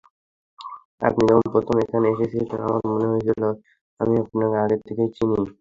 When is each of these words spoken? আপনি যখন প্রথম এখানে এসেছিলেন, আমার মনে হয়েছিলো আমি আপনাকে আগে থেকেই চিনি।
আপনি 1.01 1.23
যখন 1.29 1.47
প্রথম 1.53 1.75
এখানে 1.85 2.05
এসেছিলেন, 2.13 2.59
আমার 2.67 2.81
মনে 2.89 3.07
হয়েছিলো 3.11 3.47
আমি 3.99 4.13
আপনাকে 4.23 4.57
আগে 4.63 4.77
থেকেই 4.85 5.09
চিনি। 5.17 5.35